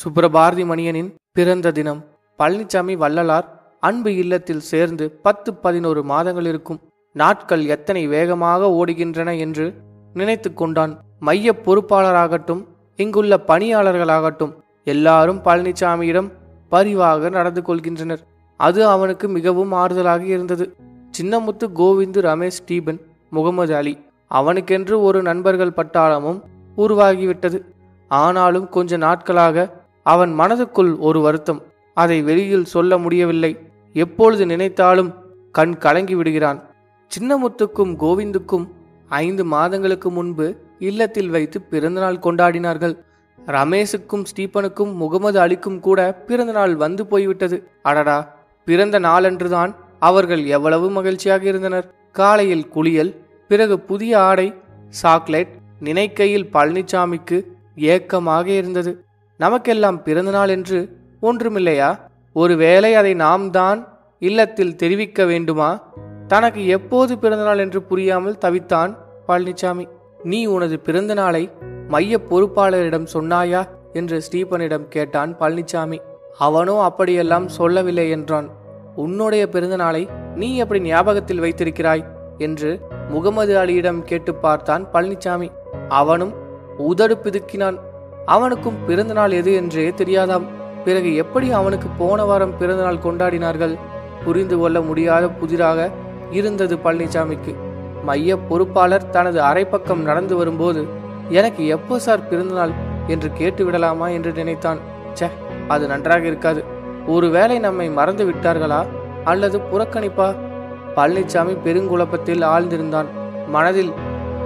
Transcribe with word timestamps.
சுப்ரபாரதி 0.00 0.64
மணியனின் 0.70 1.14
பிறந்த 1.32 1.72
தினம். 1.72 2.04
பழனிசாமி 2.38 2.96
வள்ளலார் 2.96 3.46
அன்பு 3.80 4.16
இல்லத்தில் 4.16 4.60
சேர்ந்து 4.60 5.10
பத்து 5.10 5.54
பதினோரு 5.54 6.02
மாதங்கள் 6.02 6.46
இருக்கும் 6.46 6.80
நாட்கள் 7.12 7.64
எத்தனை 7.64 8.06
வேகமாக 8.06 8.70
ஓடுகின்றன 8.70 9.34
என்று 9.34 9.74
நினைத்து 10.14 10.54
கொண்டான். 10.54 10.98
மைய 11.20 11.54
பொறுப்பாளராகட்டும் 11.64 12.64
இங்குள்ள 12.96 13.40
பணியாளர்களாகட்டும் 13.46 14.52
எல்லாரும் 14.84 15.40
பழனிசாமியிடம் 15.44 16.32
பரிவாக 16.68 17.28
நடந்து 17.28 17.62
கொள்கின்றனர். 17.62 18.22
அது 18.56 18.86
அவனுக்கு 18.86 19.28
மிகவும் 19.28 19.72
ஆறுதலாக 19.72 20.20
இருந்தது. 20.20 20.74
சின்னமுத்து 21.20 21.66
கோவிந்து 21.74 22.20
ரமேஷ் 22.20 22.58
ஸ்டீபன் 22.60 23.00
முகமது 23.30 23.76
அலி 23.76 23.98
அவனுக்கென்று 24.28 25.02
ஒரு 25.02 25.22
நண்பர்கள் 25.22 25.76
பட்டாளமும் 25.76 26.40
உருவாகிவிட்டது. 26.76 27.60
ஆனாலும் 28.08 28.68
கொஞ்ச 28.68 28.96
நாட்களாக 28.96 29.77
அவன் 30.12 30.32
மனதுக்குள் 30.40 30.92
ஒரு 31.08 31.20
வருத்தம். 31.20 31.60
அதை 31.96 32.18
வெளியில் 32.28 32.70
சொல்ல 32.74 32.98
முடியவில்லை. 33.04 33.52
எப்பொழுது 33.94 34.44
நினைத்தாலும் 34.46 35.10
கண் 35.56 35.74
கலங்கி 35.84 36.14
விடுகிறான். 36.14 36.58
சின்னமுத்துக்கும் 37.12 37.92
கோவிந்துக்கும் 38.02 38.66
ஐந்து 39.08 39.44
மாதங்களுக்கு 39.52 40.08
முன்பு 40.10 40.46
இல்லத்தில் 40.88 41.30
வைத்து 41.34 41.58
பிறந்தநாள் 41.72 42.24
கொண்டாடினார்கள். 42.26 42.94
ரமேஷுக்கும் 43.38 44.24
ஸ்டீபனுக்கும் 44.30 44.92
முகமது 45.02 45.38
அலிக்கும் 45.44 45.78
கூட 45.86 46.00
பிறந்தநாள் 46.28 46.74
வந்து 46.84 47.02
போய்விட்டது. 47.06 47.56
அடடா 47.82 48.18
பிறந்த 48.68 48.96
நாளன்றுதான் 49.00 49.72
அவர்கள் 50.08 50.42
எவ்வளவு 50.56 50.86
மகிழ்ச்சியாக 50.96 51.44
இருந்தனர். 51.44 51.86
காலையில் 52.12 52.68
குளியல் 52.68 53.12
பிறகு 53.50 53.76
புதிய 53.90 54.12
ஆடை 54.20 54.48
சாக்லேட் 55.02 55.52
நினைக்கையில் 55.80 56.50
பழனிசாமிக்கு 56.52 57.38
ஏக்கமாக 57.92 58.46
இருந்தது. 58.60 58.92
நமக்கெல்லாம் 59.40 60.02
பிறந்தநாள் 60.02 60.48
என்று 60.48 60.78
ஒன்றுமில்லையா? 61.22 61.90
ஒருவேளை 62.32 62.94
அதை 62.94 63.14
நாம் 63.14 63.50
தான் 63.50 63.80
இல்லத்தில் 64.18 64.76
தெரிவிக்க 64.76 65.24
வேண்டுமா? 65.24 65.68
தனக்கு 66.26 66.66
எப்போது 66.66 67.18
பிறந்தநாள் 67.18 67.58
என்று 67.58 67.82
புரியாமல் 67.82 68.40
தவித்தான் 68.40 68.92
பழனிசாமி 69.28 69.84
நீ 70.22 70.46
உனது 70.46 70.80
பிறந்த 70.80 71.14
நாளை 71.14 71.50
மைய 71.88 72.20
பொறுப்பாளரிடம் 72.30 73.06
சொன்னாயா? 73.12 73.62
என்று 73.92 74.22
ஸ்டீபனிடம் 74.26 74.88
கேட்டான் 74.88 75.36
பழனிசாமி 75.40 75.98
அவனோ 76.38 76.80
அப்படியெல்லாம் 76.80 77.48
சொல்லவில்லை 77.48 78.10
என்றான். 78.10 78.48
உன்னுடைய 78.94 79.48
பிறந்த 79.48 79.76
நாளை 79.76 80.08
நீ 80.34 80.56
எப்படி 80.56 80.80
ஞாபகத்தில் 80.80 81.40
வைத்திருக்கிறாய்? 81.40 82.04
என்று 82.38 82.70
முகமது 83.08 83.54
அலியிடம் 83.58 84.02
கேட்டு 84.02 84.34
பார்த்தான் 84.34 84.86
பழனிசாமி 84.92 85.48
அவனும் 85.88 86.34
உதடு 86.78 87.14
பிதுக்கினான். 87.24 87.78
அவனுக்கும் 88.34 88.78
பிறந்தநாள் 88.86 89.34
எது 89.40 89.50
என்றே 89.54 89.84
தெரியாதாம். 89.90 90.46
பிறகு 90.84 91.10
எப்படி 91.14 91.46
அவனுக்கு 91.52 91.88
போன 91.98 92.24
வாரம் 92.24 92.58
பிறந்தநாள் 92.58 93.04
கொண்டாடினார்கள்? 93.04 93.74
புரிந்து 94.24 94.56
கொள்ள 94.58 94.80
முடியாத 94.80 95.24
புதிராக 95.40 95.88
இருந்தது 96.30 96.76
பழனிசாமிக்கு 96.76 97.52
மைய 98.02 98.36
பொறுப்பாளர் 98.48 99.10
தனது 99.10 99.38
அரைப்பக்கம் 99.40 100.02
நடந்து 100.02 100.36
வரும்போது 100.36 100.82
எனக்கு 101.28 101.62
எப்போ 101.66 101.98
சார் 101.98 102.28
பிறந்தநாள் 102.28 102.74
என்று 103.06 103.28
கேட்டு 103.32 103.62
விடலாமா? 103.64 104.08
என்று 104.08 104.32
நினைத்தான். 104.32 104.78
ச்சே 105.14 105.28
அது 105.68 105.86
நன்றாக 105.86 106.26
இருக்காது. 106.26 106.60
ஒருவேளை 107.06 107.58
நம்மை 107.58 107.86
மறந்து 107.90 108.24
விட்டார்களா? 108.30 108.80
அல்லது 109.24 109.58
புறக்கணிப்பா? 109.72 110.28
பழனிசாமி 110.96 111.54
பெருங்குழப்பத்தில் 111.64 112.44
ஆழ்ந்திருந்தான். 112.54 113.08
மனதில் 113.46 113.92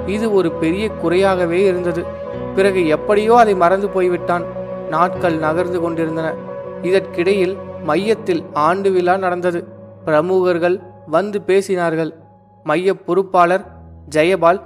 இது 0.07 0.27
ஒரு 0.33 0.51
பெரிய 0.53 0.85
குறையாகவே 1.03 1.61
இருந்தது. 1.67 2.03
பிறகு 2.55 2.87
எப்படியோ 2.87 3.37
அதை 3.37 3.55
மறந்து 3.55 3.89
போய்விட்டான். 3.89 4.45
நாட்கள் 4.89 5.37
நகர்ந்து 5.37 5.81
கொண்டிருந்தன. 5.81 6.35
இதற்கிடையில் 6.83 7.57
மையத்தில் 7.85 8.43
ஆண்டு 8.53 8.91
விழா 8.91 9.17
நடந்தது. 9.17 9.61
பிரமுகர்கள் 10.05 10.81
வந்து 11.07 11.43
பேசினார்கள். 11.47 12.13
மைய 12.65 12.95
பொறுப்பாளர் 12.95 13.65
ஜெயபால் 14.11 14.61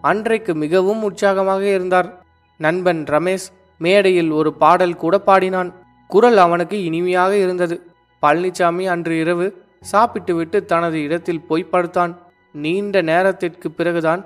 அன்றைக்கு 0.00 0.54
மிகவும் 0.54 1.02
உற்சாகமாக 1.02 1.62
இருந்தார். 1.64 2.24
நண்பன் 2.58 3.04
ரமேஷ் 3.08 3.48
மேடையில் 3.78 4.30
ஒரு 4.30 4.52
பாடல் 4.52 4.96
கூட 4.96 5.18
பாடினான். 5.18 5.74
குரல் 6.08 6.36
அவனுக்கு 6.36 6.84
இனிமையாக 6.84 7.36
இருந்தது. 7.36 7.82
பழனிசாமி 8.22 8.84
அன்று 8.86 9.18
இரவு 9.20 9.46
சாப்பிட்டுவிட்டு 9.80 10.64
தனது 10.64 11.02
இடத்தில் 11.02 11.46
போய் 11.48 11.64
படுத்தான். 11.64 12.16
நீண்ட 12.52 13.02
நேரத்திற்கு 13.02 13.70
பிறகுதான் 13.70 14.24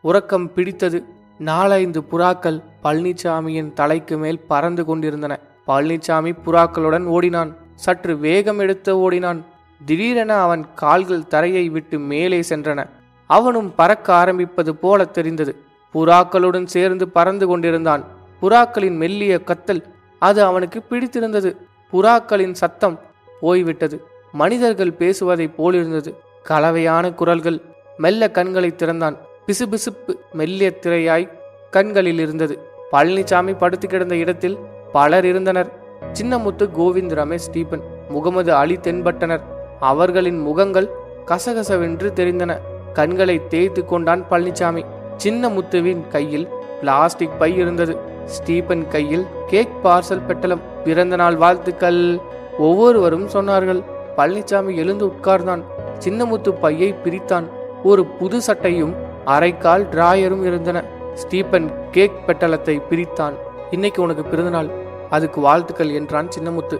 உறக்கம் 0.00 0.52
பிடித்தது. 0.52 1.04
நாலைந்து 1.38 2.00
புறாக்கள் 2.00 2.62
பழனிசாமியின் 2.82 3.72
தலைக்கு 3.72 4.18
மேல் 4.18 4.40
பறந்து 4.40 4.84
கொண்டிருந்தன. 4.84 5.38
பழனிசாமி 5.66 6.36
புறாக்களுடன் 6.46 7.04
ஓடினான். 7.04 7.56
சற்று 7.74 8.18
வேகம் 8.18 8.58
எடுத்து 8.58 8.98
ஓடினான். 8.98 9.44
திடீரென 9.84 10.34
அவன் 10.34 10.74
கால்கள் 10.74 11.26
தரையை 11.26 11.68
விட்டு 11.68 11.98
மேலே 11.98 12.40
சென்றன. 12.40 12.88
அவனும் 13.26 13.74
பறக்க 13.74 14.14
ஆரம்பிப்பது 14.14 14.76
போல 14.76 15.04
தெரிந்தது. 15.04 15.56
புறாக்களுடன் 15.94 16.64
சேர்ந்து 16.64 17.08
பறந்து 17.08 17.46
கொண்டிருந்தான். 17.46 18.04
புறாக்களின் 18.42 18.96
மெல்லிய 18.96 19.40
கத்தல் 19.44 19.82
அது 20.18 20.44
அவனுக்கு 20.44 20.82
பிடித்திருந்தது. 20.82 21.56
புறாக்களின் 21.92 22.52
சத்தம் 22.52 23.00
போய்விட்டது. 23.40 24.06
மனிதர்கள் 24.32 24.92
பேசுவதைப் 24.92 25.56
போலிருந்தது. 25.56 26.16
கலவையான 26.42 27.12
குரல்கள் 27.12 27.60
மெல்ல 27.96 28.30
கண்களை 28.30 28.74
திறந்தான். 28.74 29.16
பிசுபிசுப்பு 29.48 30.12
மெல்லிய 30.32 30.72
திரையாய் 30.82 31.28
கண்களில் 31.70 32.18
இருந்தது. 32.18 32.58
பழனிசாமி 32.92 33.58
படுத்து 33.58 33.88
கிடந்த 33.88 34.16
இடத்தில் 34.16 34.58
பலர் 34.92 35.24
இருந்தனர். 35.24 35.70
சின்னமுத்து 36.12 36.68
கோவிந்த் 36.78 37.14
ரமேஷ் 37.20 37.46
ஸ்டீபன் 37.46 37.82
முகமது 38.08 38.54
அலி 38.54 38.76
தென்பட்டனர். 38.76 39.40
அவர்களின் 39.80 40.38
முகங்கள் 40.38 40.90
கசகசவென்று 41.26 42.10
தெரிந்தன. 42.12 42.58
கண்களை 42.92 43.46
தேய்த்து 43.48 43.84
கொண்டான் 43.84 44.24
பழனிசாமி 44.30 44.84
சின்ன 45.16 45.48
முத்துவின் 45.48 46.08
கையில் 46.08 46.48
பிளாஸ்டிக் 46.80 47.38
பை 47.38 47.56
இருந்தது. 47.56 47.96
ஸ்டீபன் 48.24 48.88
கையில் 48.88 49.26
கேக் 49.46 49.76
பார்சல் 49.84 50.26
பெட்டலம். 50.28 50.64
பிறந்த 50.84 51.16
நாள் 51.16 51.36
வாழ்த்துக்கள். 51.36 52.18
ஒவ்வொருவரும் 52.58 53.28
சொன்னார்கள் 53.28 53.84
பழனிசாமி 54.16 54.76
எழுந்து 54.76 55.06
உட்கார்ந்தான். 55.06 55.64
சின்னமுத்து 55.98 56.50
பையை 56.60 56.94
பிரித்தான். 57.04 57.44
ஒரு 57.84 58.04
புது 58.04 58.42
சட்டையும் 58.42 59.06
அரைக்கால் 59.28 59.84
டிராயரும் 59.92 60.44
இருந்தன. 60.44 60.84
ஸ்டீபன் 61.14 61.90
கேக் 61.90 62.22
பெட்டலத்தை 62.26 62.82
பிரித்தான். 62.90 63.34
இன்னைக்கு 63.70 64.02
உனக்கு 64.02 64.24
பிறந்தநாள். 64.24 64.70
அதுக்கு 65.10 65.40
வாழ்த்துக்கள் 65.40 65.90
என்றான் 65.90 66.28
சின்னமுத்து. 66.38 66.76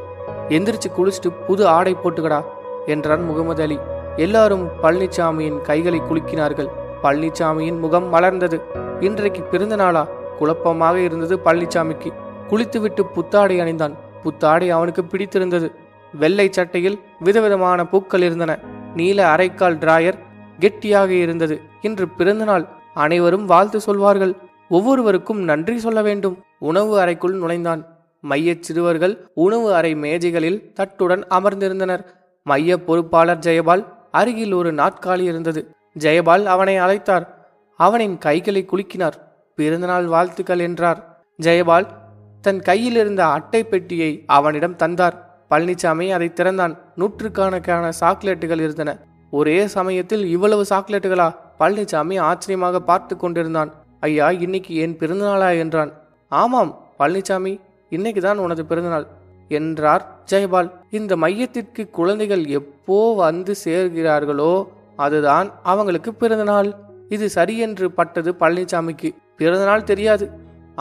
எந்திரிச்சு 0.48 0.88
குளிச்சுட்டு 0.96 1.30
புது 1.46 1.66
ஆடை 1.66 1.94
போட்டுக்கடா 1.94 2.44
என்றான் 2.86 3.24
முகமது 3.24 3.62
அலி. 3.62 3.78
எல்லாரும் 4.16 4.68
பழனிசாமியின் 4.82 5.60
கைகளை 5.60 6.00
குலுக்கினார்கள். 6.00 6.70
பழனிசாமியின் 7.02 7.78
முகம் 7.78 8.14
மலர்ந்தது. 8.14 8.60
இன்றைக்கு 9.00 9.42
பிறந்த 9.42 9.76
நாளா 9.76 10.06
குழப்பமாக 10.38 10.96
இருந்தது 10.98 11.36
பழனிசாமிக்கு 11.44 12.12
குளித்துவிட்டு 12.48 13.06
புத்தாடை 13.06 13.60
அணிந்தான். 13.60 13.94
புத்தாடை 14.22 14.70
அவனுக்கு 14.70 15.04
பிடித்திருந்தது. 15.04 15.68
வெள்ளை 16.14 16.48
சட்டையில் 16.50 17.00
விதவிதமான 17.20 17.86
பூக்கள் 17.86 18.22
இருந்தன. 18.22 18.58
நீல 18.94 19.34
அரைக்கால் 19.34 19.78
டிராயர் 19.84 20.18
கெட்டியாக 20.58 21.12
இருந்தது 21.12 21.60
இன்று 21.80 22.08
பிறந்தநாள் 22.08 22.68
அனைவரும் 22.94 23.46
வாழ்த்து 23.46 23.80
சொல்வார்கள். 23.80 24.36
ஒவ்வொருவருக்கும் 24.68 25.40
நன்றி 25.40 25.78
சொல்ல 25.78 26.02
வேண்டும். 26.02 26.42
உணவு 26.58 27.00
அறைக்குள் 27.00 27.34
நுழைந்தான். 27.34 27.96
மையச் 28.20 28.62
சிறுவர்கள் 28.62 29.30
உணவு 29.34 29.74
அறை 29.74 29.94
மேஜைகளில் 29.94 30.72
தட்டுடன் 30.80 31.22
அமர்ந்திருந்தனர். 31.30 32.04
மைய 32.42 32.84
பொறுப்பாளர் 32.84 33.38
ஜெயபால் 33.38 33.86
அருகில் 34.10 34.52
ஒரு 34.52 34.74
நாட்காலி 34.74 35.20
இருந்தது. 35.20 35.70
ஜெயபால் 35.98 36.44
அவனை 36.44 36.80
அழைத்தார். 36.80 37.26
அவனின் 37.76 38.18
கைகளை 38.18 38.66
குலுக்கினார். 38.72 39.12
பிறந்தநாள் 39.54 40.06
வாழ்த்துக்கள் 40.06 40.58
என்றார். 40.58 41.24
ஜெயபால் 41.42 41.86
தன் 42.40 42.60
கையில் 42.60 42.96
இருந்த 42.96 43.26
அட்டை 43.26 43.64
பெட்டியை 43.64 44.24
அவனிடம் 44.26 44.76
தந்தார். 44.76 45.44
பழனிசாமி 45.50 46.10
அதை 46.10 46.32
திறந்தான். 46.32 46.78
நூற்றுக்கணக்கான 46.94 47.90
சாக்லேட்டுகள் 48.00 48.60
இருந்தன. 48.60 48.98
ஒரே 49.32 49.56
சமயத்தில் 49.66 50.24
இவ்வளவு 50.26 50.62
சாக்லேட்டுகளா? 50.70 51.28
பழனிசாமி 51.60 52.16
ஆச்சரியமாக 52.20 52.80
பார்த்து 52.80 53.14
கொண்டிருந்தான். 53.16 53.70
ஐயா 54.00 54.26
இன்னைக்கு 54.30 54.72
என் 54.74 54.96
பிறந்தநாளா? 55.00 55.48
என்றான். 55.58 55.92
ஆமாம் 56.32 56.72
பழனிசாமி 56.98 57.52
இன்னைக்கு 57.92 58.20
தான் 58.20 58.38
உனது 58.38 58.62
பிறந்தநாள். 58.66 59.06
என்றார் 59.50 60.02
ஜெயபால். 60.30 60.68
இந்த 60.90 61.12
மையத்திற்கு 61.16 61.82
குழந்தைகள் 61.90 62.44
எப்போ 62.58 62.98
வந்து 63.14 63.52
சேர்கிறார்களோ 63.64 64.52
அதுதான் 64.96 65.48
அவங்களுக்கு 65.62 66.10
பிறந்தநாள். 66.14 66.68
இது 67.08 67.26
சரியென்று 67.28 67.86
பட்டது 67.90 68.30
பழனிசாமிக்கு 68.40 69.10
பிறந்தநாள் 69.36 69.88
தெரியாது. 69.90 70.26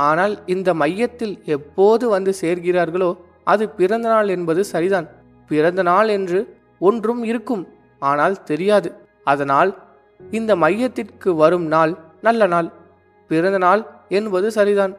ஆனால் 0.08 0.34
இந்த 0.46 0.70
மையத்தில் 0.74 1.36
எப்போது 1.56 2.06
வந்து 2.10 2.32
சேர்கிறார்களோ 2.42 3.10
அது 3.44 3.64
பிறந்தநாள் 3.70 4.28
என்பது 4.28 4.62
சரிதான். 4.66 5.08
பிறந்தநாள் 5.50 6.08
என்று 6.08 6.40
ஒன்றும் 6.80 7.24
இருக்கும். 7.24 7.64
ஆனால் 8.00 8.44
தெரியாது. 8.44 8.94
அதனால் 9.24 9.78
இந்த 10.20 10.56
மையத்திற்கு 10.56 11.36
வரும் 11.36 11.66
நாள் 11.66 11.98
நல்ல 12.22 12.48
நாள். 12.48 12.72
பிறந்த 13.28 13.58
நாள் 13.58 13.86
என்பது 14.10 14.52
சரிதான். 14.52 14.98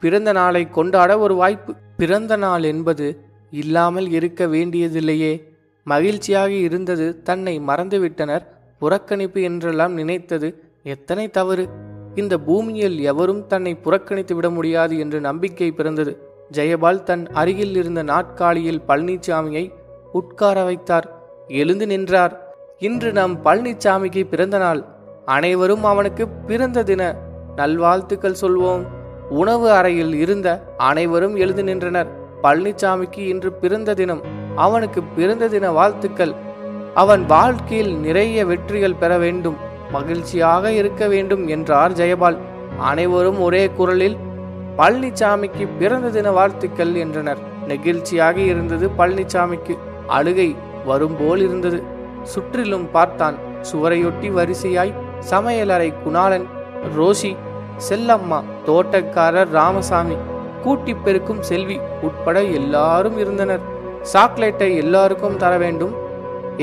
பிறந்த 0.00 0.32
நாளை 0.32 0.70
கொண்டாட 0.70 1.18
ஒரு 1.18 1.34
வாய்ப்பு. 1.34 1.74
பிறந்த 1.96 2.36
நாள் 2.36 2.62
என்பது 2.62 3.06
இல்லாமல் 3.50 4.10
இருக்க 4.10 4.46
வேண்டியதில்லையே. 4.46 5.32
மகிழ்ச்சியாக 5.84 6.50
இருந்தது 6.50 7.22
தன்னை 7.22 7.60
மறந்துவிட்டனர். 7.60 8.44
புறக்கணிப்பு 8.80 9.42
என்றெல்லாம் 9.42 9.92
நினைத்தது 9.92 10.62
எத்தனை 10.82 11.30
தவறு. 11.30 11.68
இந்த 12.14 12.38
பூமியில் 12.38 12.98
எவரும் 13.00 13.46
தன்னை 13.46 13.74
புறக்கணித்து 13.74 14.34
விட 14.34 14.50
முடியாது 14.50 14.98
என்று 14.98 15.20
நம்பிக்கை 15.20 15.70
பிறந்தது. 15.70 16.12
ஜெயபால் 16.52 17.02
தன் 17.02 17.26
அருகில் 17.26 17.74
இருந்த 17.74 18.02
நாட்காலியில் 18.02 18.84
பழனிசாமியை 18.88 19.72
உட்கார 20.12 20.64
வைத்தார். 20.64 21.17
எழுந்து 21.48 21.86
நின்றார். 21.86 22.54
இன்று 22.78 23.12
நம் 23.12 23.44
பழனிசாமிக்கு 23.44 24.28
பிறந்த 24.28 24.58
நாள் 24.58 24.84
அனைவரும் 25.24 25.84
அவனுக்கு 25.84 26.28
பிறந்த 26.28 26.82
தின 26.82 27.16
நல்வாழ்த்துக்கள் 27.56 28.40
சொல்வோம். 28.40 28.86
உணவு 29.28 29.70
அறையில் 29.70 30.14
இருந்த 30.14 30.74
அனைவரும் 30.76 31.36
எழுந்து 31.36 31.64
நின்றனர். 31.64 32.06
பழனிசாமிக்கு 32.42 33.18
இன்று 33.18 33.52
பிறந்த 33.52 33.94
தினம். 33.94 34.22
அவனுக்கு 34.56 35.02
பிறந்த 35.02 35.48
தின 35.48 35.70
வாழ்த்துக்கள். 35.70 36.34
அவன் 36.94 37.26
வாழ்க்கையில் 37.26 37.98
நிறைய 37.98 38.46
வெற்றிகள் 38.46 38.94
பெற 38.94 39.18
வேண்டும். 39.18 39.56
மகிழ்ச்சியாக 39.90 40.72
இருக்க 40.72 41.08
வேண்டும் 41.08 41.46
என்றார் 41.46 41.92
ஜெயபால். 41.92 42.36
அனைவரும் 42.78 43.40
ஒரே 43.40 43.70
குரலில் 43.76 44.16
பழனிசாமிக்கு 44.76 45.68
பிறந்த 45.78 46.10
தின 46.10 46.30
வாழ்த்துக்கள் 46.30 46.94
என்றனர். 46.94 47.38
நெகிழ்ச்சியாக 47.68 48.36
இருந்தது 48.36 48.90
பழனிசாமிக்கு 48.98 49.78
அழுகை 50.06 50.56
வரும்போல் 50.90 51.42
இருந்தது. 51.46 51.78
சுற்றிலும் 52.32 52.88
பார்த்தான் 52.94 53.36
சுவரையொட்டி 53.68 54.28
வரிசையாய் 54.38 54.96
சமையலறை 55.30 55.88
குணாளன் 56.04 56.46
ரோஷி 56.96 57.32
செல்லம்மா 57.88 58.38
தோட்டக்காரர் 58.66 59.50
ராமசாமி 59.58 60.16
கூட்டி 60.64 60.92
பெருக்கும் 61.04 61.42
செல்வி 61.48 61.76
உட்பட 62.06 62.38
எல்லாரும் 62.58 63.16
இருந்தனர். 63.22 63.64
சாக்லேட்டை 64.12 64.68
எல்லாருக்கும் 64.82 65.40
தர 65.42 65.52
வேண்டும் 65.64 65.94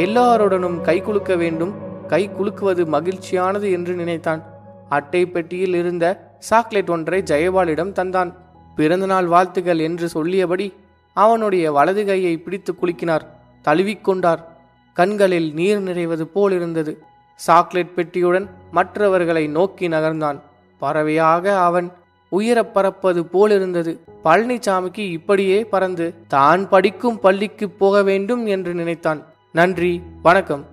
எல்லாருடனும் 0.04 0.78
கை 0.88 0.98
குலுக்க 1.02 1.34
வேண்டும் 1.44 1.74
கை 2.14 2.24
குலுக்குவது 2.30 2.84
மகிழ்ச்சியானது 2.96 3.68
என்று 3.78 3.94
நினைத்தான். 4.02 4.42
அட்டை 4.98 5.22
பெட்டியில் 5.26 5.78
இருந்த 5.82 6.06
சாக்லேட் 6.50 6.92
ஒன்றை 6.96 7.20
ஜெயபாலிடம் 7.32 7.96
தந்தான். 8.00 8.32
பிறந்தநாள் 8.78 9.28
வாழ்த்துகள் 9.34 9.82
என்று 9.88 10.08
சொல்லியபடி 10.16 10.68
அவனுடைய 11.18 11.66
வலது 11.78 12.04
கையை 12.06 12.34
பிடித்து 12.38 12.72
குலுக்கினார். 12.74 13.26
தழுவிக்கொண்டார். 13.68 14.44
கண்களில் 14.94 15.54
நீர் 15.54 15.84
நிறைவது 15.84 16.22
போல் 16.22 16.52
இருந்தது 16.52 17.04
சாக்லேட் 17.36 17.94
பெட்டியுடன் 17.96 18.50
மற்றவர்களை 18.72 19.48
நோக்கி 19.48 19.88
நகர்ந்தான். 19.88 20.42
பறவையாக 20.78 21.60
அவன் 21.60 21.92
உயரப் 22.30 22.74
பறப்பது 22.74 23.26
போலிருந்தது. 23.26 24.00
பழனிசாமிக்கு 24.24 25.00
இப்படியே 25.00 25.66
பறந்து 25.66 26.14
தான் 26.28 26.70
படிக்கும் 26.70 27.20
பள்ளிக்கு 27.20 27.70
போக 27.70 28.04
வேண்டும் 28.04 28.46
என்று 28.46 28.74
நினைத்தான். 28.74 29.26
நன்றி 29.52 30.02
வணக்கம். 30.22 30.66